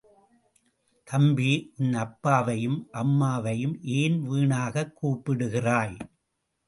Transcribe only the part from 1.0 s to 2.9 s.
தம்பி, உன் அப்பாவையும்